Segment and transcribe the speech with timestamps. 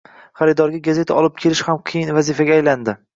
[0.39, 2.97] Xaridorga gazeta olib kelish ham qiyin vazifaga aylandi